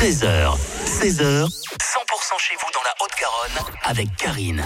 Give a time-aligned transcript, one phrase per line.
[0.00, 1.50] 13h, 16h, 100%
[2.38, 4.64] chez vous dans la Haute-Garonne avec Karine.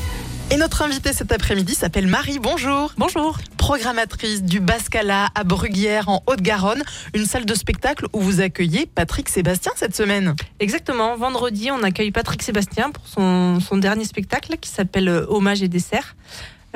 [0.52, 2.38] Et notre invitée cet après-midi s'appelle Marie.
[2.38, 2.92] Bonjour.
[2.96, 3.38] Bonjour.
[3.56, 6.84] Programmatrice du Bascala à Bruguière en Haute-Garonne,
[7.14, 10.36] une salle de spectacle où vous accueillez Patrick Sébastien cette semaine.
[10.60, 11.16] Exactement.
[11.16, 15.68] Vendredi, on accueille Patrick Sébastien pour son, son dernier spectacle qui s'appelle euh, Hommage et
[15.68, 16.14] dessert.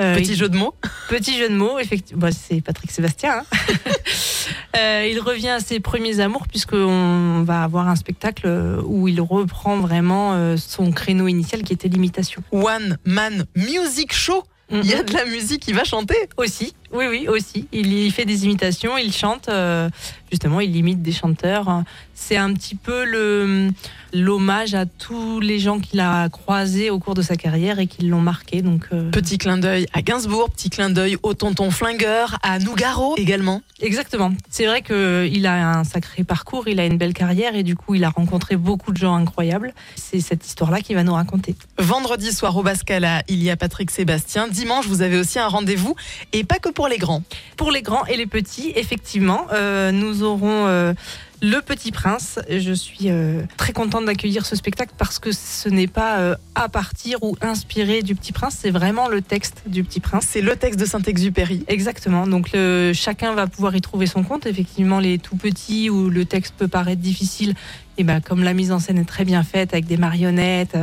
[0.01, 0.75] Euh, Petit jeu de mots.
[1.09, 2.23] Petit jeu de mots, effectivement.
[2.23, 3.39] Bah, c'est Patrick Sébastien.
[3.39, 3.45] Hein.
[4.77, 8.47] euh, il revient à ses premiers amours puisqu'on va avoir un spectacle
[8.85, 12.43] où il reprend vraiment euh, son créneau initial qui était l'imitation.
[12.53, 14.45] One Man Music Show.
[14.71, 16.75] Il y a de la musique, il va chanter aussi.
[16.93, 17.69] Oui, oui, aussi.
[17.73, 19.49] Il, il fait des imitations, il chante.
[19.49, 19.91] Euh,
[20.31, 21.85] justement, il imite des chanteurs.
[22.15, 23.71] C'est un petit peu le
[24.13, 28.07] l'hommage à tous les gens qu'il a croisés au cours de sa carrière et qui
[28.07, 28.63] l'ont marqué.
[28.63, 29.11] Donc euh...
[29.11, 33.63] petit clin d'œil à Gainsbourg, petit clin d'œil au tonton flingueur, à Nougaro également.
[33.81, 34.33] Exactement.
[34.51, 37.77] C'est vrai que il a un sacré parcours, il a une belle carrière et du
[37.77, 39.75] coup il a rencontré beaucoup de gens incroyables.
[39.95, 41.55] C'est cette histoire-là qu'il va nous raconter.
[41.79, 44.49] Vendredi soir au Bascala, il y a Patrick Sébastien.
[44.49, 45.95] Dimanche, vous avez aussi un rendez-vous
[46.33, 47.25] et pas que pour les grands.
[47.57, 50.93] Pour les grands et les petits, effectivement, euh, nous aurons euh,
[51.41, 52.39] le Petit Prince.
[52.49, 56.69] Je suis euh, très contente d'accueillir ce spectacle parce que ce n'est pas euh, à
[56.69, 60.27] partir ou inspiré du Petit Prince, c'est vraiment le texte du Petit Prince.
[60.29, 61.65] C'est le texte de Saint-Exupéry.
[61.69, 62.27] Exactement.
[62.27, 64.47] Donc le, chacun va pouvoir y trouver son compte.
[64.47, 67.55] Effectivement, les tout petits où le texte peut paraître difficile,
[67.97, 70.77] et ben comme la mise en scène est très bien faite avec des marionnettes,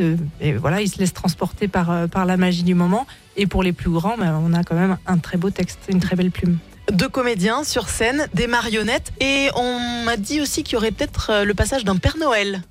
[0.00, 3.06] euh, et voilà, ils se laissent transporter par par la magie du moment.
[3.36, 6.00] Et pour les plus grands, ben, on a quand même un très beau texte, une
[6.00, 6.58] très belle plume
[6.92, 11.44] deux comédiens sur scène, des marionnettes et on m'a dit aussi qu'il y aurait peut-être
[11.44, 12.62] le passage d'un Père Noël.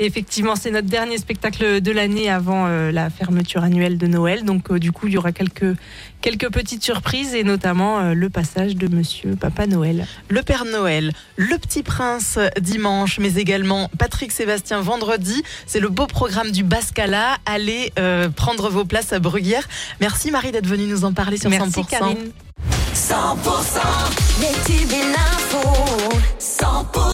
[0.00, 4.44] Effectivement, c'est notre dernier spectacle de l'année avant euh, la fermeture annuelle de Noël.
[4.44, 5.76] Donc euh, du coup, il y aura quelques
[6.20, 10.06] quelques petites surprises et notamment euh, le passage de monsieur Papa Noël.
[10.28, 15.44] Le Père Noël, le Petit Prince dimanche, mais également Patrick Sébastien vendredi.
[15.66, 17.36] C'est le beau programme du Bascala.
[17.46, 17.92] Allez
[18.36, 19.68] prendre vos places à Bruguière.
[20.00, 21.86] Merci Marie d'être venue nous en parler sur Merci 100%.
[21.86, 22.32] Karine.
[22.94, 23.80] 100%
[24.40, 26.13] les tubes et l'info 100%